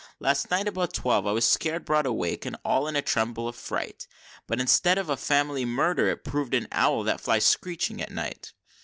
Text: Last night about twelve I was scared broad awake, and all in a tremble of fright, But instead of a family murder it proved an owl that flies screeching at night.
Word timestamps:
Last 0.19 0.49
night 0.49 0.67
about 0.67 0.93
twelve 0.95 1.27
I 1.27 1.31
was 1.31 1.45
scared 1.45 1.85
broad 1.85 2.07
awake, 2.07 2.43
and 2.43 2.57
all 2.65 2.87
in 2.87 2.95
a 2.95 3.03
tremble 3.03 3.47
of 3.47 3.55
fright, 3.55 4.07
But 4.47 4.59
instead 4.59 4.97
of 4.97 5.11
a 5.11 5.15
family 5.15 5.63
murder 5.63 6.09
it 6.09 6.23
proved 6.23 6.55
an 6.55 6.67
owl 6.71 7.03
that 7.03 7.21
flies 7.21 7.45
screeching 7.45 8.01
at 8.01 8.09
night. 8.09 8.51